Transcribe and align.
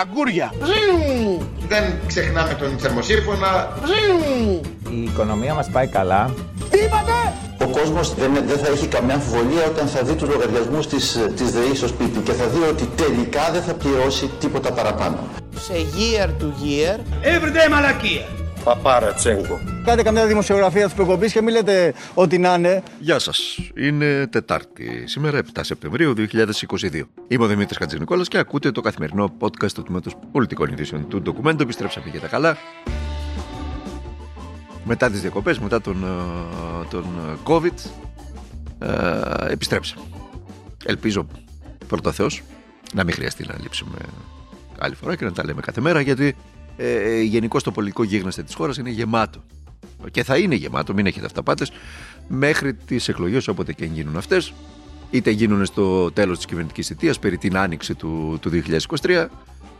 Αγκούρια. 0.00 0.52
Δεν 1.68 1.94
ξεχνάμε 2.06 2.54
τον 2.54 2.78
θερμοσύρφωνα. 2.78 3.78
Η 4.90 5.02
οικονομία 5.02 5.54
μας 5.54 5.68
πάει 5.68 5.86
καλά. 5.86 6.34
Τι 6.70 6.78
είπατε; 6.78 7.12
Ο 7.60 7.66
κόσμος 7.66 8.14
δεν, 8.14 8.32
δεν 8.46 8.58
θα 8.58 8.66
έχει 8.72 8.86
καμιά 8.86 9.14
αμφιβολία 9.14 9.64
όταν 9.66 9.86
θα 9.86 10.02
δει 10.02 10.14
τους 10.14 10.28
λογαριασμούς 10.28 10.86
της, 10.86 11.18
της 11.36 11.50
ΔΕΗ 11.50 11.74
στο 11.74 11.86
σπίτι 11.86 12.18
και 12.18 12.32
θα 12.32 12.46
δει 12.46 12.58
ότι 12.68 12.88
τελικά 12.96 13.50
δεν 13.52 13.62
θα 13.62 13.74
πληρώσει 13.74 14.30
τίποτα 14.40 14.72
παραπάνω. 14.72 15.18
Σε 15.56 15.74
year 15.74 16.28
to 16.28 16.46
year. 16.64 16.98
Everyday 17.24 17.70
μαλακία. 17.70 18.26
Παπάρατσέγκο. 18.64 19.60
Κάντε 19.84 20.02
καμιά 20.02 20.26
δημοσιογραφία 20.26 20.88
τη 20.88 20.94
προκοπής 20.94 21.32
και 21.32 21.42
μην 21.42 21.54
λέτε 21.54 21.94
ότι 22.14 22.38
να 22.38 22.54
είναι. 22.54 22.82
Γεια 22.98 23.18
σας. 23.18 23.58
Είναι 23.76 24.26
Τετάρτη, 24.26 25.02
σήμερα 25.06 25.40
7 25.54 25.60
Σεπτεμβρίου 25.60 26.14
2022. 26.16 27.02
Είμαι 27.28 27.44
ο 27.44 27.46
Δημήτρης 27.46 27.78
Χατζηνικόλας 27.78 28.28
και 28.28 28.38
ακούτε 28.38 28.70
το 28.70 28.80
καθημερινό 28.80 29.36
podcast 29.38 29.72
του 29.72 29.82
τμήματος 29.82 30.16
Πολιτικών 30.32 30.68
Ειδήσεων 30.68 31.08
του 31.08 31.22
Ντοκουμέντο. 31.22 31.62
Επιστρέψαμε 31.62 32.06
για 32.10 32.20
τα 32.20 32.26
καλά. 32.26 32.56
Μετά 34.84 35.10
τις 35.10 35.20
διακοπές, 35.20 35.58
μετά 35.58 35.80
τον, 35.80 36.04
ε, 36.04 36.86
τον 36.90 37.04
COVID, 37.44 37.90
ε, 38.78 39.52
επιστρέψαμε. 39.52 40.02
Ελπίζω 40.84 41.26
πρώτα 41.86 42.12
Θεός 42.12 42.42
να 42.94 43.04
μην 43.04 43.14
χρειαστεί 43.14 43.46
να 43.46 43.54
λείψουμε 43.60 43.96
άλλη 44.78 44.94
φορά 44.94 45.16
και 45.16 45.24
να 45.24 45.32
τα 45.32 45.44
λέμε 45.44 45.60
κάθε 45.60 45.80
μέρα 45.80 46.00
γιατί 46.00 46.36
ε, 46.76 47.20
γενικώς 47.20 47.62
το 47.62 47.70
πολιτικό 47.70 48.02
γίγνεσθε 48.02 48.42
της 48.42 48.54
χώρας 48.54 48.76
είναι 48.76 48.90
γεμάτο. 48.90 49.42
Και 50.10 50.24
θα 50.24 50.36
είναι 50.36 50.54
γεμάτο, 50.54 50.94
μην 50.94 51.06
έχετε 51.06 51.26
αυταπάτες, 51.26 51.72
μέχρι 52.28 52.74
τις 52.74 53.08
εκλογές 53.08 53.48
όποτε 53.48 53.72
και 53.72 53.84
γίνουν 53.84 54.16
αυτές, 54.16 54.52
είτε 55.10 55.30
γίνουν 55.30 55.64
στο 55.64 56.12
τέλος 56.12 56.36
της 56.36 56.46
κυβερνητικής 56.46 56.86
θητείας, 56.86 57.18
περί 57.18 57.38
την 57.38 57.56
άνοιξη 57.56 57.94
του, 57.94 58.38
του 58.40 58.50
2023, 58.50 59.26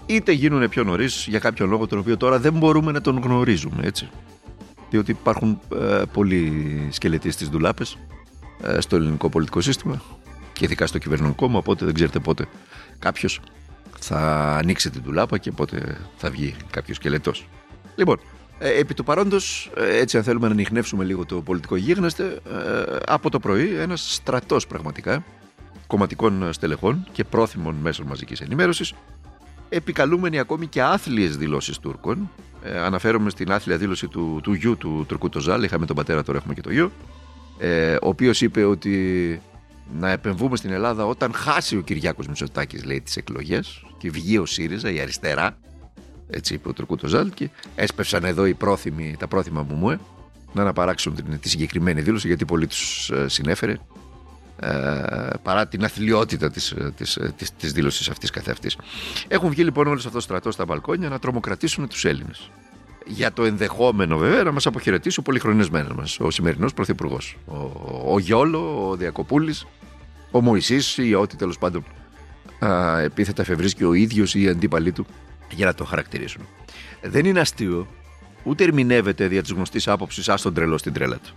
είτε 0.07 0.33
γίνουν 0.33 0.69
πιο 0.69 0.84
νωρίς 0.84 1.27
για 1.29 1.39
κάποιον 1.39 1.69
λόγο 1.69 1.87
τον 1.87 1.98
οποίο 1.98 2.17
τώρα 2.17 2.39
δεν 2.39 2.53
μπορούμε 2.53 2.93
να 2.93 3.01
τον 3.01 3.19
γνωρίζουμε, 3.19 3.87
έτσι. 3.87 4.09
Διότι 4.91 5.11
υπάρχουν 5.11 5.61
ε, 5.81 6.03
πολλοί 6.12 6.89
σκελετοί 6.91 7.31
στι 7.31 7.45
δουλάπε 7.45 7.84
ε, 8.62 8.81
στο 8.81 8.97
ελληνικό 8.97 9.28
πολιτικό 9.28 9.61
σύστημα 9.61 10.03
και 10.53 10.65
ειδικά 10.65 10.87
στο 10.87 10.98
κυβερνητικό 10.98 11.34
κόμμα, 11.34 11.59
οπότε 11.59 11.84
δεν 11.84 11.95
ξέρετε 11.95 12.19
πότε 12.19 12.47
κάποιος 12.98 13.41
θα 14.00 14.50
ανοίξει 14.56 14.91
την 14.91 15.03
τουλάπα 15.03 15.39
και 15.39 15.50
πότε 15.50 15.97
θα 16.17 16.31
βγει 16.31 16.55
κάποιος 16.70 16.97
σκελετός. 16.97 17.47
Λοιπόν, 17.97 18.20
ε, 18.59 18.78
επί 18.78 18.95
του 18.95 19.05
παρόντος, 19.05 19.70
ε, 19.77 19.98
έτσι 19.98 20.17
αν 20.17 20.23
θέλουμε 20.23 20.47
να 20.47 20.53
ανοιχνεύσουμε 20.53 21.05
λίγο 21.05 21.25
το 21.25 21.42
πολιτικό 21.42 21.77
γίγνεσθε, 21.77 22.25
ε, 22.25 22.97
από 23.06 23.31
το 23.31 23.41
πρωί 23.41 23.75
ένας 23.75 24.15
στρατός 24.15 24.67
πραγματικά 24.67 25.25
κομματικών 25.87 26.53
στελεχών 26.53 27.06
και 27.12 27.25
πρόθυμων 27.25 27.75
μέσων 27.75 28.06
μαζικής 28.06 28.41
ενημέρωσης, 28.41 28.95
επικαλούμενοι 29.69 30.39
ακόμη 30.39 30.67
και 30.67 30.83
άθλιες 30.83 31.37
δηλώσεις 31.37 31.78
Τούρκων. 31.78 32.31
Ε, 32.62 32.78
αναφέρομαι 32.78 33.31
στην 33.31 33.53
άθλια 33.53 33.77
δήλωση 33.77 34.09
του, 34.09 34.41
του 34.42 34.53
γιου 34.53 34.77
του 34.77 35.05
Τουρκού 35.09 35.28
Τοζάλ, 35.28 35.62
είχαμε 35.62 35.87
τον 35.87 35.97
πατέρα, 35.97 36.22
τώρα 36.22 36.39
έχουμε 36.39 36.55
και 36.55 36.61
το 36.61 36.70
γιο, 36.72 36.91
ε, 37.59 37.95
ο 37.95 38.09
οποίος 38.09 38.41
είπε 38.41 38.65
ότι 38.65 39.41
να 39.93 40.11
επεμβούμε 40.11 40.57
στην 40.57 40.71
Ελλάδα 40.71 41.07
όταν 41.07 41.33
χάσει 41.33 41.77
ο 41.77 41.81
Κυριάκος 41.81 42.27
Μητσοτάκης 42.27 42.85
λέει 42.85 43.01
τις 43.01 43.17
εκλογές 43.17 43.85
και 43.99 44.11
βγει 44.11 44.39
ο 44.39 44.47
ΣΥΡΙΖΑ, 44.47 44.91
η 44.91 45.01
αριστερά 45.01 45.59
έτσι 46.31 46.55
είπε 46.55 46.69
ο 46.69 46.73
Τουρκούτο 46.73 47.07
Ζάλ 47.07 47.31
και 47.31 47.51
έσπευσαν 47.75 48.25
εδώ 48.25 48.47
οι 48.47 48.55
πρόθυμοι, 48.55 49.17
τα 49.19 49.29
πρόθυμα 49.29 49.62
μου 49.62 49.75
μου 49.75 49.99
να 50.53 50.62
αναπαράξουν 50.62 51.15
την, 51.15 51.41
τη 51.41 51.49
συγκεκριμένη 51.49 52.01
δήλωση 52.01 52.27
γιατί 52.27 52.45
πολύ 52.45 52.67
τους 52.67 53.11
ε, 53.11 53.29
συνέφερε 53.29 53.77
ε, 54.61 54.69
παρά 55.43 55.69
την 55.69 55.85
αθλειότητα 55.85 56.51
της, 56.51 56.71
ε, 56.71 56.93
της, 56.97 57.19
της, 57.37 57.51
της 57.57 57.73
δήλωσης 57.73 58.09
αυτής 58.09 58.31
καθεαυτής. 58.31 58.77
Έχουν 59.29 59.51
βγει 59.51 59.65
λοιπόν 59.65 59.87
όλος 59.87 60.07
αυτό 60.07 60.17
το 60.17 60.23
στρατό 60.25 60.51
στα 60.51 60.65
μπαλκόνια 60.65 61.09
να 61.09 61.19
τρομοκρατήσουν 61.19 61.89
τους 61.89 62.05
Έλληνες. 62.05 62.51
Για 63.06 63.33
το 63.33 63.44
ενδεχόμενο 63.44 64.16
βέβαια 64.16 64.42
να 64.42 64.52
μας 64.52 64.66
αποχαιρετήσει 64.66 65.20
ο 65.20 65.22
πολυχρονισμένος 65.22 65.97
μας, 65.97 66.20
ο 66.20 66.30
σημερινός 66.30 66.74
πρωθυπουργός. 66.74 67.36
Ο, 67.47 68.12
ο 68.12 68.19
Γιώλο, 68.19 68.88
ο 68.88 68.97
Διακοπούλης, 68.97 69.66
ο 70.31 70.41
Μωυσής 70.41 70.98
ή 70.98 71.14
ό,τι 71.14 71.37
τέλος 71.37 71.59
πάντων 71.59 71.84
α, 72.64 73.00
επίθετα 73.00 73.43
εφευρίσκει 73.43 73.84
ο 73.84 73.93
ίδιος 73.93 74.34
ή 74.34 74.43
οι 74.43 74.48
αντίπαλοι 74.48 74.93
του 74.93 75.06
για 75.50 75.66
να 75.66 75.75
το 75.75 75.84
χαρακτηρίσουν. 75.84 76.43
Δεν 77.03 77.25
είναι 77.25 77.41
αστείο, 77.41 77.87
ούτε 78.43 78.64
ερμηνεύεται 78.64 79.26
δια 79.26 79.43
της 79.43 79.50
γνωστής 79.50 79.88
άποψης 79.88 80.28
ας 80.28 80.43
τον 80.43 80.54
τρελό 80.54 80.78
στην 80.78 80.93
τρέλα 80.93 81.16
του. 81.16 81.34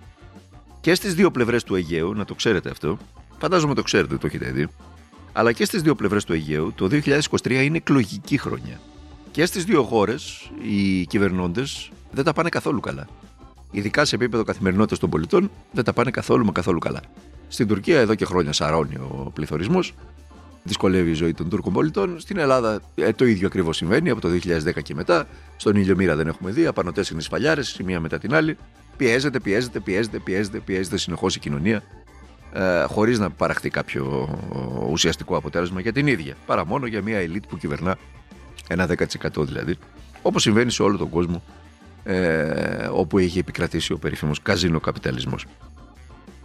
Και 0.82 0.96
στις 0.96 1.16
δύο 1.16 1.32
πλευρές 1.32 1.64
του 1.64 1.76
Αιγαίου, 1.76 2.14
να 2.14 2.26
το 2.26 2.34
ξέρετε 2.34 2.70
αυτό, 2.70 2.98
φαντάζομαι 3.40 3.74
το 3.74 3.82
ξέρετε, 3.82 4.18
το 4.18 4.28
έχετε 4.28 4.52
δει, 4.52 4.68
αλλά 5.34 5.52
και 5.52 5.66
στις 5.66 5.82
δύο 5.82 5.96
πλευρές 5.96 6.24
του 6.24 6.34
Αιγαίου 6.34 6.74
το 6.76 6.90
2023 6.92 7.50
είναι 7.50 7.78
εκλογική 7.78 8.38
χρονιά. 8.38 8.80
Και 9.38 9.46
στις 9.46 9.64
δύο 9.64 9.84
χώρες 9.84 10.52
οι 10.62 11.06
κυβερνώντες 11.06 11.92
δεν 12.12 12.24
τα 12.24 12.34
πάνε 12.34 12.50
καθόλου 12.50 12.80
καλά. 12.80 13.08
Ειδικά 13.72 14.06
σε 14.06 14.16
επίπεδο 14.16 14.44
καθημερινότητας 14.44 15.00
των 15.00 15.10
πολιτών 15.10 15.52
δεν 15.72 15.84
τα 15.84 15.94
πάνε 15.94 16.12
καθόλου 16.12 16.46
μα 16.46 16.52
καθόλου 16.52 16.80
καλά. 16.80 17.02
Στην 17.48 17.68
Τουρκία 17.68 18.00
εδώ 18.00 18.16
και 18.16 18.26
χρόνια 18.26 18.54
σαρώνει 18.54 18.96
ο 18.96 19.32
πληθωρισμός, 19.34 19.94
δυσκολεύει 20.64 21.10
η 21.10 21.14
ζωή 21.14 21.34
των 21.34 21.50
Τούρκων 21.50 21.74
πολιτών. 21.74 22.20
Στην 22.20 22.38
Ελλάδα 22.38 22.82
ε, 22.96 23.12
το 23.12 23.26
ίδιο 23.26 23.48
ακριβώς 23.48 23.78
συμβαίνει 23.78 24.10
από 24.10 24.22
το 24.22 24.30
2010 24.30 24.82
και 24.84 24.96
μετά. 24.96 25.28
Στον 25.58 25.76
ήλιο 25.76 25.96
μοίρα 25.96 26.16
δεν 26.16 26.28
έχουμε 26.28 26.52
δει. 26.52 26.66
Απανοτές 26.66 27.10
είναι 27.10 27.22
σφαλιάρες, 27.22 27.78
η 27.80 27.84
μία 27.84 28.00
μετά 28.00 28.18
την 28.18 28.34
άλλη. 28.34 28.58
Πιέζεται, 28.98 29.40
πιέζεται, 29.40 29.80
πιέζεται, 29.80 30.20
πιέζεται, 30.20 30.60
πιέζεται 30.60 30.98
συνεχώς 30.98 31.36
η 31.36 31.40
κοινωνία. 31.40 31.84
Ε, 32.54 32.84
Χωρίς 32.84 33.20
να 33.20 33.30
παραχθεί 33.30 33.70
κάποιο 33.70 34.30
ουσιαστικό 34.92 35.36
αποτέλεσμα 35.38 35.82
για 35.82 35.94
την 35.94 36.08
ίδια. 36.08 36.36
Παρά 36.46 36.66
μόνο 36.66 36.86
για 36.86 37.02
μια 37.02 37.18
ελίτ 37.18 37.44
που 37.48 37.58
κυβερνά 37.58 37.98
ένα 38.68 38.88
10% 39.34 39.46
δηλαδή. 39.46 39.78
Όπως 40.22 40.42
συμβαίνει 40.42 40.72
σε 40.72 40.84
όλο 40.84 40.98
τον 40.98 41.10
κόσμο 41.10 41.44
ε, 42.04 42.90
όπου 42.92 43.18
έχει 43.18 43.40
επικρατήσει 43.40 43.94
ο 43.94 43.98
περίφημος 43.98 44.42
καζίνο 44.42 44.80
καπιταλισμός. 44.80 45.46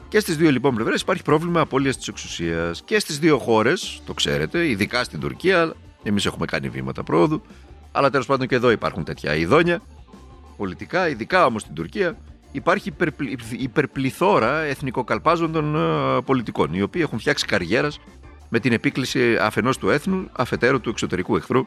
Και 0.08 0.20
στις 0.20 0.36
δύο 0.36 0.50
λοιπόν 0.50 0.74
πλευρές 0.74 1.00
υπάρχει 1.00 1.22
πρόβλημα 1.22 1.60
απώλειας 1.60 1.96
της 1.96 2.08
εξουσίας. 2.08 2.82
Και 2.84 2.98
στις 2.98 3.18
δύο 3.18 3.38
χώρες, 3.38 4.02
το 4.06 4.14
ξέρετε, 4.14 4.68
ειδικά 4.68 5.04
στην 5.04 5.20
Τουρκία, 5.20 5.72
εμείς 6.02 6.26
έχουμε 6.26 6.46
κάνει 6.46 6.68
βήματα 6.68 7.02
πρόοδου, 7.02 7.42
αλλά 7.92 8.10
τέλος 8.10 8.26
πάντων 8.26 8.46
και 8.46 8.54
εδώ 8.54 8.70
υπάρχουν 8.70 9.04
τέτοια 9.04 9.34
ειδόνια 9.34 9.80
πολιτικά, 10.56 11.08
ειδικά 11.08 11.46
όμως 11.46 11.62
στην 11.62 11.74
Τουρκία, 11.74 12.16
υπάρχει 12.52 12.92
υπερπληθώρα 13.50 14.58
εθνικοκαλπάζοντων 14.60 15.76
ε, 15.76 16.20
πολιτικών, 16.24 16.74
οι 16.74 16.82
οποίοι 16.82 17.02
έχουν 17.04 17.18
φτιάξει 17.18 17.46
καριέρας 17.46 18.00
με 18.48 18.60
την 18.60 18.72
επίκληση 18.72 19.36
αφενός 19.36 19.78
του 19.78 19.90
έθνου, 19.90 20.28
αφετέρου 20.32 20.80
του 20.80 20.90
εξωτερικού 20.90 21.36
εχθρού. 21.36 21.66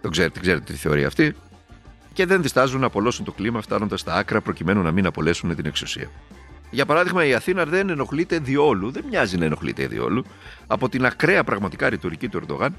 Δεν 0.00 0.10
ξέρετε, 0.10 0.40
ξέρετε 0.40 0.72
τη 0.72 0.78
θεωρία 0.78 1.06
αυτή. 1.06 1.34
Και 2.12 2.26
δεν 2.26 2.42
διστάζουν 2.42 2.80
να 2.80 2.86
απολώσουν 2.86 3.24
το 3.24 3.32
κλίμα 3.32 3.60
φτάνοντας 3.60 4.00
στα 4.00 4.14
άκρα 4.14 4.40
προκειμένου 4.40 4.82
να 4.82 4.90
μην 4.90 5.06
απολέσουν 5.06 5.54
την 5.54 5.66
εξουσία. 5.66 6.10
Για 6.70 6.86
παράδειγμα, 6.86 7.24
η 7.24 7.34
Αθήνα 7.34 7.64
δεν 7.64 7.88
ενοχλείται 7.88 8.38
διόλου, 8.38 8.90
δεν 8.90 9.04
μοιάζει 9.08 9.36
να 9.36 9.44
ενοχλείται 9.44 9.86
διόλου, 9.86 10.24
από 10.66 10.88
την 10.88 11.04
ακραία 11.04 11.44
πραγματικά 11.44 11.88
ρητορική 11.88 12.28
του 12.28 12.36
Ερντογάν, 12.36 12.76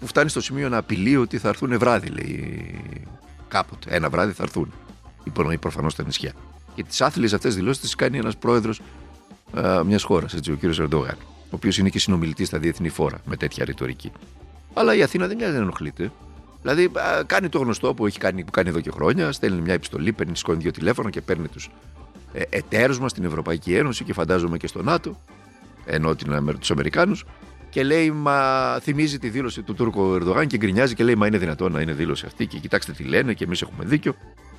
που 0.00 0.06
φτάνει 0.06 0.28
στο 0.28 0.40
σημείο 0.40 0.68
να 0.68 0.76
απειλεί 0.76 1.16
ότι 1.16 1.38
θα 1.38 1.48
έρθουν 1.48 1.78
βράδυ, 1.78 2.08
λέει. 2.08 2.80
Κάποτε. 3.48 3.94
Ένα 3.94 4.10
βράδυ 4.10 4.32
θα 4.32 4.42
έρθουν. 4.42 4.72
Υπονοεί 5.24 5.58
προφανώς 5.58 5.94
τα 5.94 6.04
νησιά. 6.04 6.32
Και 6.74 6.82
τις 6.82 7.00
άθλιες 7.00 7.32
αυτές 7.32 7.54
δηλώσεις 7.54 7.82
τις 7.82 7.94
κάνει 7.94 8.18
ένας 8.18 8.36
πρόεδρος 8.36 8.80
μιας 9.84 10.02
χώρας, 10.02 10.34
ο 10.34 10.38
κύριος 10.38 10.78
Ερντογάν, 10.78 11.16
ο 11.20 11.48
οποίος 11.50 11.78
είναι 11.78 11.88
και 11.88 11.98
συνομιλητής 11.98 12.46
στα 12.46 12.58
διεθνή 12.58 12.88
φόρα 12.88 13.20
με 13.24 13.36
τέτοια 13.36 13.64
ρητορική. 13.64 14.12
Αλλά 14.74 14.94
η 14.94 15.02
Αθήνα 15.02 15.26
δεν 15.26 15.36
μοιάζει 15.36 15.52
να 15.56 15.62
ενοχλείται. 15.62 16.12
Δηλαδή, 16.66 16.90
κάνει 17.26 17.48
το 17.48 17.58
γνωστό 17.58 17.94
που 17.94 18.06
έχει 18.06 18.18
κάνει, 18.18 18.44
που 18.44 18.50
κάνει 18.50 18.68
εδώ 18.68 18.80
και 18.80 18.90
χρόνια, 18.90 19.32
στέλνει 19.32 19.60
μια 19.60 19.74
επιστολή, 19.74 20.12
παίρνει 20.12 20.36
σηκώνει 20.36 20.58
δύο 20.58 20.70
τηλέφωνα 20.70 21.10
και 21.10 21.20
παίρνει 21.20 21.48
τους 21.48 21.70
ε, 22.32 22.42
εταίρους 22.48 22.98
μας 22.98 23.10
στην 23.10 23.24
Ευρωπαϊκή 23.24 23.74
Ένωση 23.74 24.04
και 24.04 24.12
φαντάζομαι 24.12 24.56
και 24.56 24.66
στο 24.66 24.82
ΝΑΤΟ, 24.82 25.20
ενώ 25.84 26.14
την, 26.14 26.58
τους 26.58 26.70
Αμερικάνους, 26.70 27.24
και 27.70 27.82
λέει, 27.82 28.10
μα 28.10 28.78
θυμίζει 28.82 29.18
τη 29.18 29.28
δήλωση 29.28 29.62
του 29.62 29.74
Τούρκου 29.74 30.14
Ερδογάν 30.14 30.46
και 30.46 30.56
γκρινιάζει 30.56 30.94
και 30.94 31.04
λέει, 31.04 31.14
μα 31.14 31.26
είναι 31.26 31.38
δυνατόν 31.38 31.72
να 31.72 31.80
είναι 31.80 31.92
δήλωση 31.92 32.26
αυτή 32.26 32.46
και 32.46 32.58
κοιτάξτε 32.58 32.92
τι 32.92 33.04
λένε 33.04 33.34
και 33.34 33.44
εμείς 33.44 33.62
έχουμε 33.62 33.84
δίκιο 33.84 34.14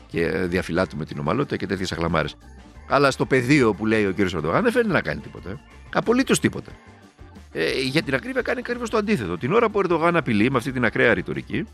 και 0.08 0.28
διαφυλάττουμε 0.28 1.06
την 1.06 1.20
ομαλότητα 1.20 1.56
και 1.56 1.66
τέτοιες 1.66 1.92
αχλαμάρες. 1.92 2.38
Αλλά 2.90 3.12
στο 3.12 3.26
πεδίο 3.26 3.74
που 3.74 3.86
λέει 3.86 4.06
ο 4.06 4.14
κ. 4.14 4.20
Ερντογάν 4.20 4.64
δεν 4.64 4.72
φαίνεται 4.72 4.94
να 4.94 5.02
κάνει 5.02 5.22
τίποτα. 5.22 5.60
Απολύτως 5.94 6.40
τίποτα. 6.40 6.72
Ε, 7.52 7.82
για 7.82 8.02
την 8.02 8.14
ακρίβεια 8.14 8.42
κάνει 8.42 8.60
ακριβώς 8.60 8.90
το 8.90 8.98
αντίθετο. 8.98 9.38
Την 9.38 9.54
ώρα 9.54 9.70
που 9.70 9.74
ο 9.78 9.80
Ερντογάν 9.80 10.16
απειλεί 10.16 10.52
με 10.52 10.58
αυτή 10.58 10.72
την 10.72 10.86
ακραία 10.86 11.14
ρητορική, 11.14 11.66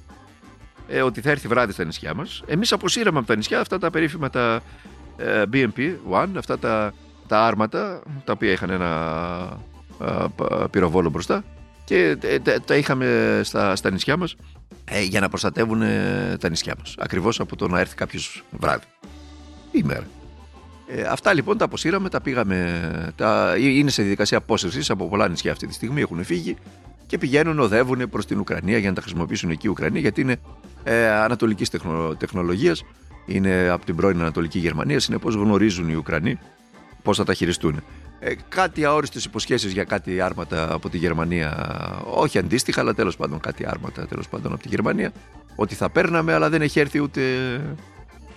ε, 0.94 1.02
ότι 1.02 1.22
θα 1.22 1.30
έρθει 1.30 1.48
βράδυ 1.48 1.72
στα 1.72 1.84
νησιά 1.84 2.14
μας, 2.14 2.44
εμείς 2.46 2.72
αποσύραμε 2.72 3.18
από 3.18 3.28
τα 3.28 3.36
νησιά 3.36 3.60
αυτά 3.60 3.78
τα 3.80 3.90
περίφημα 3.90 4.30
τα 4.30 4.62
ε, 5.18 5.44
BMP-1, 5.54 6.28
αυτά 6.38 6.60
τα, 6.60 6.94
τα 7.28 7.46
άρματα 7.46 8.02
τα 8.24 8.32
οποία 8.32 8.52
είχαν 8.52 8.70
ένα 8.70 9.60
πυροβόλο 10.72 11.10
μπροστά 11.10 11.44
και 11.86 12.18
τα 12.66 12.76
είχαμε 12.76 13.40
στα, 13.44 13.76
στα 13.76 13.92
νησιά 13.92 14.18
μας 14.18 14.36
ε, 14.86 15.02
για 15.02 15.20
να 15.20 15.30
προστατεύουν 15.30 15.82
ε, 15.82 16.38
τα 16.40 16.50
νησιά 16.50 16.76
μας. 16.78 16.96
Ακριβώς 17.00 17.40
από 17.40 17.56
το 17.56 17.68
να 17.68 17.80
έρθει 17.80 17.96
κάποιος 17.96 18.44
βράδυ. 18.52 18.86
Ημέρα 19.72 20.04
ε, 20.88 21.02
αυτά 21.02 21.34
λοιπόν 21.34 21.58
τα 21.58 21.66
αποσύραμε, 21.66 22.10
τα 22.10 22.22
πήγαμε 22.22 23.12
τα, 23.16 23.56
είναι 23.58 23.90
σε 23.90 24.02
διαδικασία 24.02 24.38
απόσυρσης 24.38 24.90
από 24.90 25.08
πολλά 25.08 25.28
νησιά 25.28 25.52
αυτή 25.52 25.68
τη 25.68 25.74
στιγμή 25.74 26.02
έχουν 26.02 26.24
φύγει 26.24 26.58
και 27.14 27.20
πηγαίνουν, 27.20 27.60
οδεύουν 27.60 28.10
προς 28.10 28.26
την 28.26 28.40
Ουκρανία 28.40 28.78
για 28.78 28.90
να 28.90 28.96
τα 28.96 29.02
χρησιμοποιήσουν 29.02 29.50
εκεί 29.50 29.68
οι 29.68 29.70
Ουκρανοί, 29.70 30.00
γιατί 30.00 30.22
είναι 30.22 30.36
ε, 30.84 31.10
ανατολικής 31.10 31.70
τεχνολογίας, 32.18 32.84
είναι 33.26 33.70
από 33.70 33.86
την 33.86 33.96
πρώην 33.96 34.20
Ανατολική 34.20 34.60
Γερμανία. 34.60 35.00
Συνεπώς 35.00 35.36
γνωρίζουν 35.36 35.90
οι 35.90 35.96
Ουκρανοί 35.96 36.40
πώς 37.04 37.18
θα 37.18 37.24
τα 37.24 37.34
χειριστούν. 37.34 37.84
Ε, 38.20 38.34
κάτι 38.50 38.86
αόριστες 38.86 39.26
υποσχέσεις 39.26 39.72
για 39.72 39.84
κάτι 39.84 40.22
άρματα 40.22 40.74
από 40.74 40.90
τη 40.90 40.98
Γερμανία, 40.98 41.78
όχι 42.06 42.38
αντίστοιχα, 42.38 42.82
αλλά 42.82 42.94
τέλος 42.94 43.16
πάντων 43.16 43.40
κάτι 43.40 43.66
άρματα 43.68 44.08
τέλος 44.08 44.28
πάντων 44.28 44.54
από 44.54 44.62
τη 44.62 44.68
Γερμανία, 44.68 45.12
ότι 45.56 45.76
θα 45.76 45.90
παίρναμε, 45.90 46.34
αλλά 46.34 46.50
δεν 46.50 46.62
έχει 46.62 46.80
έρθει 46.80 47.02
ούτε, 47.02 47.22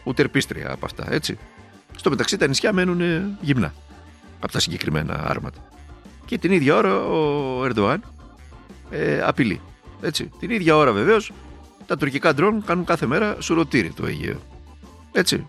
ούτε 0.05 0.23
ερπίστρια 0.23 0.73
από 0.73 0.87
αυτά, 0.87 1.13
έτσι. 1.13 1.39
Στο 1.97 2.11
μεταξύ 2.11 2.37
τα 2.37 2.47
νησιά 2.47 2.73
μένουν 2.73 3.01
γυμνά 3.41 3.75
από 4.41 4.53
τα 4.53 4.61
συγκεκριμένα 4.61 5.25
άρματα. 5.29 5.59
Και 6.25 6.39
την 6.39 6.53
ίδια 6.53 6.77
ώρα 6.77 7.07
ο 7.07 7.65
Ερντοάν 7.65 8.03
ε, 8.91 9.21
απειλεί. 9.23 9.61
Έτσι. 10.01 10.31
Την 10.39 10.51
ίδια 10.51 10.77
ώρα 10.77 10.93
βεβαίως 10.93 11.33
τα 11.87 11.97
τουρκικά 11.97 12.35
ντρόν 12.35 12.65
κάνουν 12.65 12.85
κάθε 12.85 13.07
μέρα 13.07 13.37
σουρωτήρι 13.41 13.93
το 13.93 14.07
Αιγαίο. 14.07 14.41
Έτσι. 15.13 15.47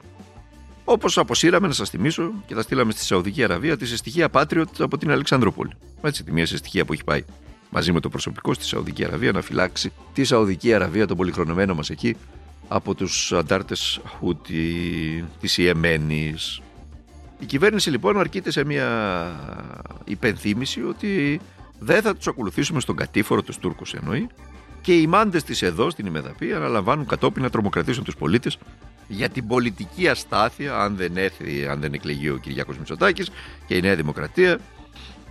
Όπως 0.83 1.17
αποσύραμε, 1.17 1.67
να 1.67 1.73
σας 1.73 1.89
θυμίσω 1.89 2.31
και 2.45 2.55
τα 2.55 2.61
στείλαμε 2.61 2.91
στη 2.91 3.03
Σαουδική 3.03 3.43
Αραβία, 3.43 3.77
τη 3.77 3.85
συστοιχεία 3.85 4.29
Patriot 4.31 4.63
από 4.79 4.97
την 4.97 5.11
Αλεξανδρούπολη. 5.11 5.71
Έτσι, 6.01 6.23
τη 6.23 6.31
μία 6.31 6.45
συστοιχεία 6.45 6.85
που 6.85 6.93
έχει 6.93 7.03
πάει 7.03 7.23
μαζί 7.69 7.91
με 7.91 7.99
το 7.99 8.09
προσωπικό 8.09 8.53
στη 8.53 8.65
Σαουδική 8.65 9.05
Αραβία 9.05 9.31
να 9.31 9.41
φυλάξει 9.41 9.91
τη 10.13 10.23
Σαουδική 10.23 10.73
Αραβία, 10.73 11.07
τον 11.07 11.17
πολυχρονωμένο 11.17 11.75
μας 11.75 11.89
εκεί, 11.89 12.15
από 12.67 12.95
τους 12.95 13.33
αντάρτες 13.33 13.99
Χούτι 14.17 15.25
τη 15.39 15.63
Ιεμένης. 15.63 16.61
Η 17.39 17.45
κυβέρνηση 17.45 17.89
λοιπόν 17.89 18.19
αρκείται 18.19 18.51
σε 18.51 18.65
μια 18.65 18.89
υπενθύμηση 20.05 20.83
ότι 20.83 21.39
δεν 21.79 22.01
θα 22.01 22.15
τους 22.15 22.27
ακολουθήσουμε 22.27 22.79
στον 22.79 22.95
κατήφορο 22.95 23.41
τους 23.41 23.57
Τούρκους 23.57 23.93
εννοεί 23.93 24.27
και 24.81 24.93
οι 24.93 25.07
μάντες 25.07 25.43
της 25.43 25.61
εδώ 25.61 25.89
στην 25.89 26.05
Ημεδαπή 26.05 26.53
αναλαμβάνουν 26.53 27.05
κατόπιν 27.05 27.43
να 27.43 27.49
τρομοκρατήσουν 27.49 28.03
τους 28.03 28.15
πολίτες 28.15 28.57
για 29.07 29.29
την 29.29 29.47
πολιτική 29.47 30.07
αστάθεια, 30.07 30.77
αν 30.77 30.95
δεν 30.95 31.17
έρθει, 31.17 31.67
αν 31.67 31.79
δεν 31.79 31.93
εκλεγεί 31.93 32.29
ο 32.29 32.37
Κυριάκος 32.37 32.77
Μητσοτάκης 32.77 33.29
και 33.67 33.75
η 33.75 33.81
Νέα 33.81 33.95
Δημοκρατία, 33.95 34.59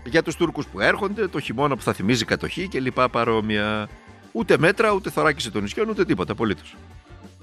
για 0.04 0.22
τους 0.22 0.36
Τούρκους 0.36 0.66
που 0.66 0.80
έρχονται, 0.80 1.28
το 1.28 1.40
χειμώνα 1.40 1.76
που 1.76 1.82
θα 1.82 1.92
θυμίζει 1.92 2.24
κατοχή 2.24 2.68
και 2.68 2.80
λοιπά 2.80 3.08
παρόμοια. 3.08 3.88
Ούτε 4.32 4.58
μέτρα, 4.58 4.92
ούτε 4.92 5.10
θωράκιση 5.10 5.50
των 5.50 5.62
νησιών, 5.62 5.88
ούτε 5.88 6.04
τίποτα 6.04 6.32
απολύτως. 6.32 6.76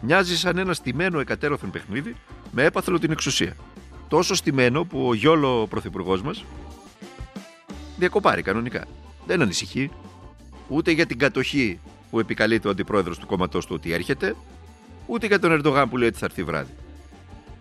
Μοιάζει 0.02 0.38
σαν 0.38 0.58
ένα 0.58 0.74
στημένο 0.74 1.20
εκατέρωθεν 1.20 1.70
παιχνίδι 1.70 2.16
με 2.52 2.64
έπαθλο 2.64 3.00
την 3.00 3.12
εξουσία. 3.12 3.56
Τόσο 4.08 4.36
στημένο 4.36 4.84
που 4.84 5.08
ο 5.08 5.14
Γιώλο 5.14 5.68
πρωθυπουργός 5.70 6.22
μας 6.22 6.44
διακοπάρει 7.98 8.42
κανονικά. 8.42 8.86
Δεν 9.26 9.42
ανησυχεί 9.42 9.92
ούτε 10.68 10.92
για 10.92 11.06
την 11.06 11.18
κατοχή 11.18 11.80
που 12.10 12.20
επικαλείται 12.20 12.68
ο 12.68 12.72
αντιπρόεδρος 12.72 13.18
του 13.18 13.26
κόμματός 13.26 13.66
του 13.66 13.74
ότι 13.76 13.94
έρχεται, 13.94 14.36
ούτε 15.06 15.28
για 15.28 15.40
τον 15.40 15.52
Ερντογάν 15.52 15.90
που 15.90 15.98
λέει 15.98 16.08
ότι 16.08 16.18
θα 16.18 16.26
έρθει 16.26 16.44
βράδυ. 16.44 16.72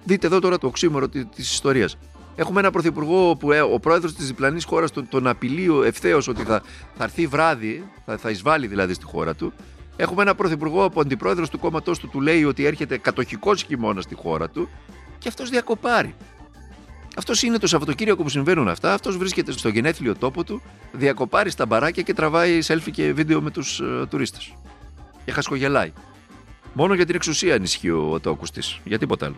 Δείτε 0.04 0.26
εδώ 0.26 0.40
τώρα 0.40 0.58
το 0.58 0.66
οξύμορο 0.66 1.08
τη 1.08 1.26
ιστορίας. 1.36 1.96
Έχουμε 2.36 2.60
ένα 2.60 2.70
πρωθυπουργό 2.70 3.36
που 3.36 3.52
ε, 3.52 3.60
ο 3.60 3.78
πρόεδρος 3.78 4.14
της 4.14 4.26
διπλανής 4.26 4.64
χώρας 4.64 4.90
τον, 4.90 5.08
τον 5.08 5.26
απειλεί 5.26 5.68
ευθέως 5.84 6.28
ότι 6.28 6.42
θα, 6.42 6.62
θα 6.96 7.04
έρθει 7.04 7.26
βράδυ, 7.26 7.84
θα, 8.04 8.16
θα 8.16 8.30
εισβάλλει 8.30 8.66
δηλαδή 8.66 8.94
στη 8.94 9.04
χώρα 9.04 9.34
του. 9.34 9.52
Έχουμε 9.96 10.22
ένα 10.22 10.34
πρωθυπουργό 10.34 10.88
που 10.88 10.94
ο 10.96 11.00
αντιπρόεδρος 11.00 11.50
του 11.50 11.58
κόμματός 11.58 11.98
του 11.98 12.08
του 12.08 12.20
λέει 12.20 12.44
ότι 12.44 12.64
έρχεται 12.64 12.98
κατοχικός 12.98 13.62
χειμώνας 13.62 14.04
στη 14.04 14.14
χώρα 14.14 14.48
του 14.48 14.68
και 15.18 15.28
αυτός 15.28 15.50
διακοπάρει. 15.50 16.14
Αυτός 17.16 17.42
είναι 17.42 17.58
το 17.58 17.66
Σαββατοκύριακο 17.66 18.22
που 18.22 18.28
συμβαίνουν 18.28 18.68
αυτά. 18.68 18.92
Αυτός 18.92 19.16
βρίσκεται 19.16 19.52
στο 19.52 19.68
γενέθλιο 19.68 20.16
τόπο 20.16 20.44
του, 20.44 20.62
διακοπάρει 20.92 21.50
στα 21.50 21.66
μπαράκια 21.66 22.02
και 22.02 22.14
τραβάει 22.14 22.58
selfie 22.66 22.90
και 22.92 23.12
βίντεο 23.12 23.40
με 23.40 23.50
τους 23.50 23.80
uh, 23.82 24.08
τουρίστες. 24.08 24.54
Και 25.24 25.32
χασκογελάει. 25.32 25.92
Μόνο 26.72 26.94
για 26.94 27.06
την 27.06 27.14
εξουσία 27.14 27.54
ανισχύει 27.54 27.90
ο 27.90 28.20
τόκο 28.20 28.44
της. 28.52 28.80
Για 28.84 28.98
τίποτα 28.98 29.26
άλλο. 29.26 29.36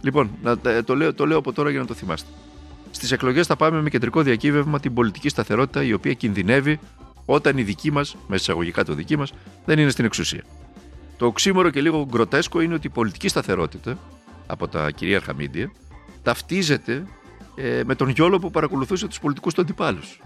Λοιπόν, 0.00 0.30
να, 0.42 0.58
το, 0.84 0.96
λέω, 0.96 1.14
το 1.14 1.26
λέω 1.26 1.38
από 1.38 1.52
τώρα 1.52 1.70
για 1.70 1.80
να 1.80 1.86
το 1.86 1.94
θυμάστε. 1.94 2.28
Στις 2.90 3.12
εκλογές 3.12 3.46
θα 3.46 3.56
πάμε 3.56 3.82
με 3.82 3.90
κεντρικό 3.90 4.22
διακύβευμα 4.22 4.80
την 4.80 4.94
πολιτική 4.94 5.28
σταθερότητα 5.28 5.82
η 5.82 5.92
οποία 5.92 6.12
κινδυνεύει 6.12 6.78
όταν 7.24 7.58
η 7.58 7.62
δική 7.62 7.92
μας, 7.92 8.16
με 8.26 8.36
εισαγωγικά 8.36 8.84
το 8.84 8.94
δική 8.94 9.16
μας, 9.16 9.32
δεν 9.64 9.78
είναι 9.78 9.90
στην 9.90 10.04
εξουσία. 10.04 10.44
Το 11.16 11.26
οξύμορο 11.26 11.70
και 11.70 11.80
λίγο 11.80 12.06
γκροτέσκο 12.10 12.60
είναι 12.60 12.74
ότι 12.74 12.86
η 12.86 12.90
πολιτική 12.90 13.28
σταθερότητα 13.28 13.98
από 14.46 14.68
τα 14.68 14.90
κυρίαρχα 14.90 15.34
μίντια 15.34 15.72
ταυτίζεται 16.24 17.06
ε, 17.54 17.82
με 17.86 17.94
τον 17.94 18.08
Γιόλο 18.08 18.38
που 18.38 18.50
παρακολουθούσε 18.50 19.06
τους 19.06 19.20
πολιτικούς 19.20 19.54
του 19.54 19.60
αντιπάλους. 19.60 20.20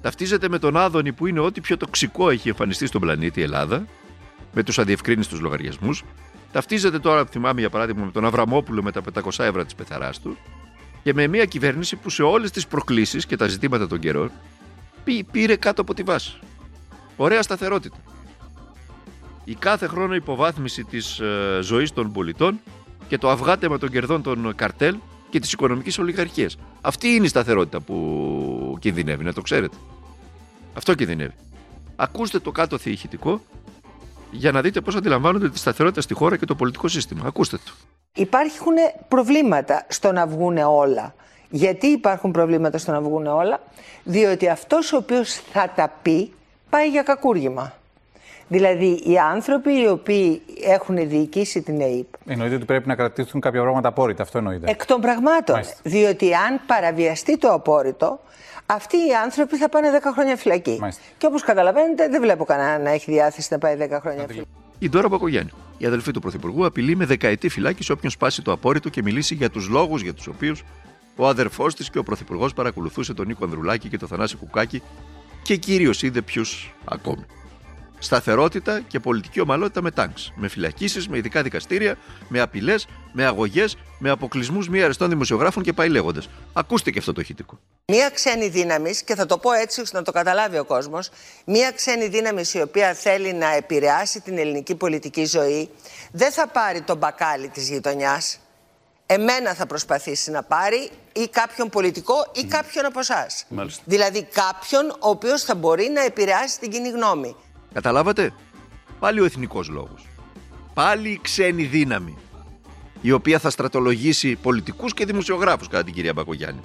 Ταυτίζεται 0.00 0.48
με 0.48 0.58
τον 0.58 0.76
Άδωνη 0.76 1.12
που 1.12 1.26
είναι 1.26 1.40
ό,τι 1.40 1.60
πιο 1.60 1.76
τοξικό 1.76 2.30
έχει 2.30 2.48
εμφανιστεί 2.48 2.86
στον 2.86 3.00
πλανήτη 3.00 3.42
Ελλάδα, 3.42 3.86
με 4.52 4.62
τους 4.62 4.78
αδιευκρίνηστου 4.78 5.40
λογαριασμούς. 5.40 6.04
Ταυτίζεται 6.52 6.98
τώρα, 6.98 7.24
θυμάμαι 7.24 7.60
για 7.60 7.70
παράδειγμα, 7.70 8.04
με 8.04 8.10
τον 8.10 8.24
Αβραμόπουλο 8.24 8.82
με 8.82 8.92
τα 8.92 9.00
500 9.22 9.44
ευρώ 9.44 9.64
της 9.64 9.74
πεθαρά 9.74 10.10
του 10.22 10.36
και 11.02 11.14
με 11.14 11.26
μια 11.26 11.44
κυβέρνηση 11.44 11.96
που 11.96 12.10
σε 12.10 12.22
όλες 12.22 12.50
τις 12.50 12.66
προκλήσεις 12.66 13.26
και 13.26 13.36
τα 13.36 13.46
ζητήματα 13.46 13.86
των 13.86 13.98
καιρών 13.98 14.30
πήρε 15.30 15.56
κάτω 15.56 15.80
από 15.80 15.94
τη 15.94 16.02
βάση. 16.02 16.38
Ωραία 17.16 17.42
σταθερότητα. 17.42 17.96
Η 19.44 19.54
κάθε 19.54 19.86
χρόνο 19.86 20.14
υποβάθμιση 20.14 20.84
της 20.84 21.18
ε, 21.18 21.58
ζωής 21.62 21.92
των 21.92 22.12
πολιτών 22.12 22.60
και 23.08 23.18
το 23.18 23.30
αυγάτεμα 23.30 23.78
των 23.78 23.90
κερδών 23.90 24.22
των 24.22 24.54
καρτέλ 24.54 24.96
και 25.34 25.40
τη 25.40 25.48
οικονομική 25.52 26.00
ολιγαρχία. 26.00 26.50
Αυτή 26.80 27.08
είναι 27.08 27.24
η 27.24 27.28
σταθερότητα 27.28 27.80
που 27.80 28.76
κινδυνεύει, 28.80 29.24
να 29.24 29.32
το 29.32 29.40
ξέρετε. 29.40 29.76
Αυτό 30.74 30.94
κινδυνεύει. 30.94 31.34
Ακούστε 31.96 32.38
το 32.38 32.50
κάτω 32.52 32.78
ηχητικό 32.84 33.40
για 34.30 34.52
να 34.52 34.60
δείτε 34.60 34.80
πώς 34.80 34.96
αντιλαμβάνονται 34.96 35.50
τη 35.50 35.58
σταθερότητα 35.58 36.00
στη 36.00 36.14
χώρα 36.14 36.36
και 36.36 36.44
το 36.44 36.54
πολιτικό 36.54 36.88
σύστημα. 36.88 37.26
Ακούστε 37.26 37.56
το. 37.56 37.72
Υπάρχουν 38.14 38.74
προβλήματα 39.08 39.86
στο 39.88 40.12
να 40.12 40.26
βγουν 40.26 40.58
όλα. 40.58 41.14
Γιατί 41.50 41.86
υπάρχουν 41.86 42.30
προβλήματα 42.30 42.78
στο 42.78 42.92
να 42.92 43.00
βγουν 43.00 43.26
όλα, 43.26 43.60
Διότι 44.04 44.48
αυτός 44.48 44.92
ο 44.92 44.96
οποίος 44.96 45.32
θα 45.32 45.72
τα 45.76 45.92
πει 46.02 46.32
πάει 46.70 46.88
για 46.88 47.02
κακούργημα. 47.02 47.72
Δηλαδή, 48.48 49.00
οι 49.04 49.18
άνθρωποι 49.18 49.80
οι 49.80 49.88
οποίοι 49.88 50.42
έχουν 50.64 51.08
διοικήσει 51.08 51.62
την 51.62 51.80
ΕΕΠ. 51.80 52.06
Εννοείται 52.26 52.54
ότι 52.54 52.64
πρέπει 52.64 52.88
να 52.88 52.94
κρατήσουν 52.94 53.40
κάποια 53.40 53.60
πράγματα 53.60 53.88
απόρριτα. 53.88 54.22
Αυτό 54.22 54.38
εννοείται. 54.38 54.70
Εκ 54.70 54.86
των 54.86 55.00
πραγμάτων. 55.00 55.54
Μάλιστα. 55.54 55.76
Διότι, 55.82 56.34
αν 56.34 56.60
παραβιαστεί 56.66 57.38
το 57.38 57.48
απόρριτο, 57.52 58.20
αυτοί 58.66 58.96
οι 58.96 59.14
άνθρωποι 59.24 59.56
θα 59.56 59.68
πάνε 59.68 59.90
10 59.90 60.12
χρόνια 60.12 60.36
φυλακή. 60.36 60.76
Μάλιστα. 60.80 61.02
Και 61.18 61.26
όπως 61.26 61.42
καταλαβαίνετε, 61.42 62.08
δεν 62.08 62.20
βλέπω 62.20 62.44
κανένα 62.44 62.78
να 62.78 62.90
έχει 62.90 63.10
διάθεση 63.10 63.48
να 63.50 63.58
πάει 63.58 63.76
10 63.76 63.98
χρόνια 64.00 64.24
φυλακή. 64.26 64.48
Η 64.78 64.88
Ντόρα 64.88 65.08
Πακογιάννη, 65.08 65.50
η 65.78 65.86
αδελφή 65.86 66.10
του 66.10 66.20
Πρωθυπουργού, 66.20 66.66
απειλεί 66.66 66.96
με 66.96 67.04
δεκαετή 67.04 67.48
φυλάκιση 67.48 67.92
όποιον 67.92 68.10
σπάσει 68.10 68.42
το 68.42 68.52
απόρριτο 68.52 68.88
και 68.88 69.02
μιλήσει 69.02 69.34
για 69.34 69.50
τους 69.50 69.68
λόγους 69.68 70.02
για 70.02 70.14
τους 70.14 70.26
οποίους 70.26 70.64
ο 71.16 71.28
αδερφός 71.28 71.74
της 71.74 71.90
και 71.90 71.98
ο 71.98 72.02
Πρωθυπουργός 72.02 72.54
παρακολουθούσε 72.54 73.14
τον 73.14 73.26
Νίκο 73.26 73.44
Ανδρουλάκη 73.44 73.88
και 73.88 73.98
τον 73.98 74.08
Θανάση 74.08 74.36
Κουκάκη 74.36 74.82
και 75.42 75.56
κύριο 75.56 75.92
είδε 76.00 76.22
ποιους 76.22 76.74
ακόμη 76.84 77.24
σταθερότητα 78.04 78.80
και 78.80 79.00
πολιτική 79.00 79.40
ομαλότητα 79.40 79.82
με 79.82 79.90
τάγκς. 79.90 80.32
Με 80.36 80.48
φυλακίσεις, 80.48 81.08
με 81.08 81.16
ειδικά 81.16 81.42
δικαστήρια, 81.42 81.96
με 82.28 82.40
απειλές, 82.40 82.86
με 83.12 83.24
αγωγές, 83.24 83.76
με 83.98 84.10
αποκλεισμούς 84.10 84.68
μη 84.68 84.82
αρεστών 84.82 85.08
δημοσιογράφων 85.08 85.62
και 85.62 85.72
πάει 85.72 85.88
λέγοντας. 85.88 86.28
Ακούστε 86.52 86.90
και 86.90 86.98
αυτό 86.98 87.12
το 87.12 87.20
ηχητικό. 87.20 87.58
Μία 87.86 88.10
ξένη 88.10 88.48
δύναμη, 88.48 88.90
και 89.04 89.14
θα 89.14 89.26
το 89.26 89.38
πω 89.38 89.52
έτσι 89.52 89.80
ώστε 89.80 89.96
να 89.96 90.02
το 90.02 90.12
καταλάβει 90.12 90.58
ο 90.58 90.64
κόσμος, 90.64 91.10
μία 91.44 91.70
ξένη 91.70 92.08
δύναμη 92.08 92.42
η 92.52 92.60
οποία 92.60 92.94
θέλει 92.94 93.32
να 93.32 93.54
επηρεάσει 93.54 94.20
την 94.20 94.38
ελληνική 94.38 94.74
πολιτική 94.74 95.24
ζωή, 95.24 95.70
δεν 96.12 96.32
θα 96.32 96.48
πάρει 96.48 96.82
τον 96.82 96.96
μπακάλι 96.96 97.48
της 97.48 97.68
γειτονιάς. 97.68 98.38
Εμένα 99.06 99.54
θα 99.54 99.66
προσπαθήσει 99.66 100.30
να 100.30 100.42
πάρει 100.42 100.90
ή 101.12 101.28
κάποιον 101.28 101.68
πολιτικό 101.68 102.14
ή 102.32 102.44
κάποιον 102.44 102.84
από 102.84 102.98
εσάς. 102.98 103.46
Δηλαδή 103.84 104.22
κάποιον 104.22 104.90
ο 104.90 105.08
οποίος 105.08 105.42
θα 105.42 105.54
μπορεί 105.54 105.88
να 105.88 106.02
επηρεάσει 106.02 106.58
την 106.58 106.70
κοινή 106.70 106.88
γνώμη. 106.88 107.36
Καταλάβατε; 107.74 108.32
Πάλι 108.98 109.20
ο 109.20 109.24
εθνικός 109.24 109.68
λόγος. 109.68 110.06
Πάλι 110.74 111.08
η 111.08 111.18
ξένη 111.22 111.64
δύναμη. 111.64 112.16
Η 113.00 113.12
οποία 113.12 113.38
θα 113.38 113.50
στρατολογήσει 113.50 114.36
πολιτικούς 114.36 114.94
και 114.94 115.04
δημοσιογράφους 115.04 115.68
κατά 115.68 115.84
την 115.84 115.94
κυρία 115.94 116.12
Μπακογιάννη. 116.12 116.60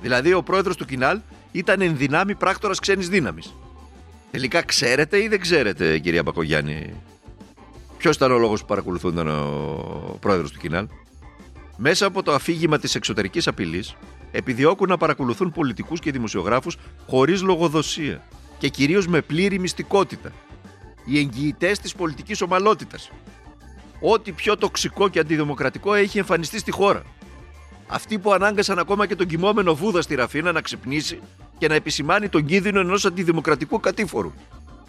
Δηλαδή 0.00 0.32
ο 0.32 0.42
πρόεδρος 0.42 0.76
του 0.76 0.84
Κινάλ 0.84 1.20
ήταν 1.52 1.80
εν 1.80 1.96
δυνάμει 1.96 2.34
πράκτορας 2.34 2.78
ξένης 2.78 3.08
δύναμης. 3.08 3.54
Τελικά 4.30 4.62
ξέρετε 4.62 5.22
ή 5.22 5.28
δεν 5.28 5.40
ξέρετε 5.40 5.98
κυρία 5.98 6.22
Μπακογιάννη 6.22 6.94
Ποιος 7.96 8.16
ήταν 8.16 8.32
ο 8.32 8.38
λόγος 8.38 8.60
που 8.60 8.66
παρακολουθούνταν 8.66 9.28
ο 9.28 10.16
πρόεδρος 10.20 10.50
του 10.50 10.58
Κινάλ; 10.58 10.86
Μέσα 11.76 12.06
από 12.06 12.22
το 12.22 12.32
αφήγημα 12.32 12.78
της 12.78 12.94
εξωτερικής 12.94 13.46
απειλής, 13.46 13.96
επιδιώκουν 14.30 14.88
να 14.88 14.96
παρακολουθούν 14.96 15.52
πολιτικούς 15.52 16.00
και 16.00 16.10
δημοσιογράφους 16.10 16.76
χωρίς 17.06 17.42
λογοδοσία 17.42 18.22
και 18.60 18.68
κυρίως 18.68 19.06
με 19.06 19.20
πλήρη 19.20 19.58
μυστικότητα 19.58 20.32
οι 21.04 21.18
εγγυητές 21.18 21.78
της 21.78 21.94
πολιτικής 21.94 22.42
ομαλότητας. 22.42 23.10
Ό,τι 24.00 24.32
πιο 24.32 24.56
τοξικό 24.56 25.08
και 25.08 25.18
αντιδημοκρατικό 25.18 25.94
έχει 25.94 26.18
εμφανιστεί 26.18 26.58
στη 26.58 26.70
χώρα. 26.70 27.02
Αυτοί 27.86 28.18
που 28.18 28.32
ανάγκασαν 28.32 28.78
ακόμα 28.78 29.06
και 29.06 29.16
τον 29.16 29.26
κοιμόμενο 29.26 29.74
Βούδα 29.74 30.02
στη 30.02 30.14
Ραφίνα 30.14 30.52
να 30.52 30.60
ξυπνήσει 30.60 31.20
και 31.58 31.68
να 31.68 31.74
επισημάνει 31.74 32.28
τον 32.28 32.44
κίνδυνο 32.44 32.80
ενός 32.80 33.04
αντιδημοκρατικού 33.04 33.80
κατήφορου. 33.80 34.32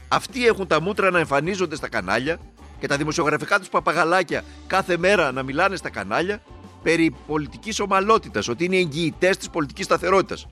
Αυτοί 0.08 0.46
έχουν 0.46 0.68
τα 0.68 0.82
μούτρα 0.82 1.12
να 1.12 1.20
εμφανίζονται 1.20 1.76
στα 1.76 1.90
κανάλια 1.90 2.40
και 2.80 2.88
τα 2.88 2.98
δημοσιογραφικά 2.98 3.60
τους 3.60 3.70
παπαγαλάκια 3.70 4.44
κάθε 4.68 4.98
μέρα 4.98 5.32
να 5.32 5.44
μιλάνε 5.44 5.76
στα 5.76 5.90
κανάλια 5.90 6.42
περί 6.84 7.16
πολιτικής 7.28 7.80
ομαλότητας, 7.80 8.48
ότι 8.48 8.66
είναι 8.66 8.78
εγγυητές 8.78 9.38
της 9.38 9.50
πολιτικής 9.50 9.86
σταθερότητας. 9.86 10.48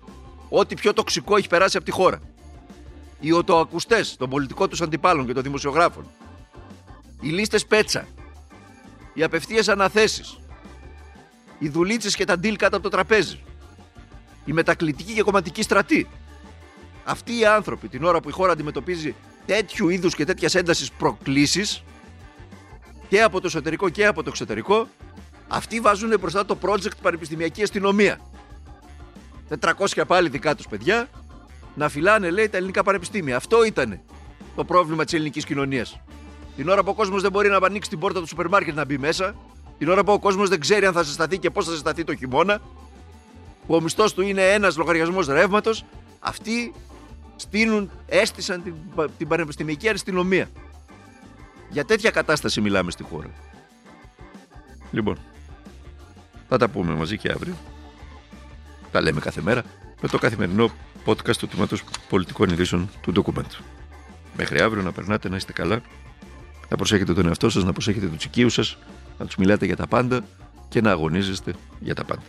Ό,τι 0.49 0.75
πιο 0.75 0.93
τοξικό 0.93 1.37
έχει 1.37 1.47
περάσει 1.47 1.77
από 1.77 1.85
τη 1.85 1.91
χώρα. 1.91 2.19
Οι 3.19 3.31
οτοακουστές 3.31 4.15
των 4.15 4.29
πολιτικών 4.29 4.69
τους 4.69 4.81
αντιπάλων 4.81 5.25
και 5.25 5.33
των 5.33 5.43
δημοσιογράφων. 5.43 6.05
Οι 7.21 7.29
λίστες 7.29 7.65
πέτσα. 7.65 8.07
Οι 9.13 9.23
απευθείας 9.23 9.67
αναθέσεις. 9.67 10.39
Οι 11.59 11.69
δουλίτσες 11.69 12.15
και 12.15 12.25
τα 12.25 12.37
ντυλ 12.37 12.55
κάτω 12.55 12.75
από 12.75 12.83
το 12.83 12.89
τραπέζι. 12.89 13.39
Η 14.45 14.53
μετακλητική 14.53 15.13
και 15.13 15.21
κομματική 15.21 15.61
στρατή. 15.61 16.07
Αυτοί 17.03 17.39
οι 17.39 17.45
άνθρωποι, 17.45 17.87
την 17.87 18.03
ώρα 18.03 18.19
που 18.19 18.29
η 18.29 18.31
χώρα 18.31 18.51
αντιμετωπίζει 18.51 19.15
τέτοιου 19.45 19.89
είδους 19.89 20.15
και 20.15 20.25
τέτοιας 20.25 20.55
έντασης 20.55 20.91
προκλήσεις 20.91 21.83
και 23.09 23.21
από 23.21 23.39
το 23.39 23.47
εσωτερικό 23.47 23.89
και 23.89 24.05
από 24.05 24.23
το 24.23 24.29
εξωτερικό, 24.29 24.87
αυτοί 25.47 25.79
βάζουν 25.79 26.19
μπροστά 26.19 26.45
το 26.45 26.57
project 26.61 26.97
Πανεπιστημιακή 27.01 27.63
Αστυνομία. 27.63 28.19
400 29.59 30.03
πάλι 30.07 30.29
δικά 30.29 30.55
τους 30.55 30.67
παιδιά 30.67 31.09
να 31.79 31.89
φυλάνε, 31.89 32.29
λέει, 32.29 32.49
τα 32.49 32.57
ελληνικά 32.57 32.83
πανεπιστήμια. 32.83 33.35
Αυτό 33.35 33.63
ήταν 33.63 33.99
το 34.55 34.63
πρόβλημα 34.63 35.03
της 35.03 35.13
ελληνικής 35.13 35.45
κοινωνίας. 35.45 35.99
Την 36.55 36.69
ώρα 36.69 36.83
που 36.83 36.89
ο 36.89 36.93
κόσμος 36.93 37.21
δεν 37.21 37.31
μπορεί 37.31 37.49
να 37.49 37.57
ανοίξει 37.57 37.89
την 37.89 37.99
πόρτα 37.99 38.19
του 38.19 38.27
σούπερ 38.27 38.47
μάρκετ 38.47 38.75
να 38.75 38.85
μπει 38.85 38.97
μέσα, 38.97 39.35
την 39.77 39.89
ώρα 39.89 40.03
που 40.03 40.11
ο 40.11 40.19
κόσμος 40.19 40.49
δεν 40.49 40.59
ξέρει 40.59 40.85
αν 40.85 40.93
θα 40.93 41.01
ζεσταθεί 41.01 41.37
και 41.37 41.49
πώς 41.49 41.65
θα 41.65 41.71
ζεσταθεί 41.71 42.03
το 42.03 42.15
χειμώνα, 42.15 42.61
που 43.67 43.75
ο 43.75 43.81
μισθός 43.81 44.13
του 44.13 44.21
είναι 44.21 44.41
ένας 44.41 44.77
λογαριασμός 44.77 45.27
ρεύματος, 45.27 45.85
αυτοί 46.19 46.73
στείνουν, 47.35 47.91
έστησαν 48.05 48.63
την, 48.63 48.73
την 49.17 49.27
πανεπιστημιακή 49.27 49.89
αστυνομία. 49.89 50.49
Για 51.69 51.85
τέτοια 51.85 52.11
κατάσταση 52.11 52.61
μιλάμε 52.61 52.91
στη 52.91 53.03
χώρα. 53.03 53.29
Λοιπόν, 54.91 55.17
θα 56.49 56.57
τα 56.57 56.67
πούμε 56.67 56.93
μαζί 56.93 57.17
και 57.17 57.31
αύριο. 57.31 57.53
Τα 58.91 59.01
λέμε 59.01 59.19
κάθε 59.19 59.41
μέρα 59.41 59.63
με 60.01 60.07
το 60.07 60.17
καθημερινό 60.17 60.69
podcast 61.05 61.35
του 61.35 61.47
Τμήματος 61.47 61.83
Πολιτικών 62.09 62.49
Ειδήσεων 62.49 62.89
του 63.01 63.13
Document. 63.15 63.61
Μέχρι 64.37 64.61
αύριο 64.61 64.83
να 64.83 64.91
περνάτε, 64.91 65.29
να 65.29 65.35
είστε 65.35 65.53
καλά, 65.53 65.81
να 66.69 66.77
προσέχετε 66.77 67.13
τον 67.13 67.27
εαυτό 67.27 67.49
σας, 67.49 67.63
να 67.63 67.73
προσέχετε 67.73 68.07
τους 68.07 68.25
οικείους 68.25 68.53
σας, 68.53 68.77
να 69.19 69.25
τους 69.25 69.35
μιλάτε 69.35 69.65
για 69.65 69.75
τα 69.75 69.87
πάντα 69.87 70.23
και 70.69 70.81
να 70.81 70.91
αγωνίζεστε 70.91 71.53
για 71.79 71.95
τα 71.95 72.03
πάντα. 72.03 72.21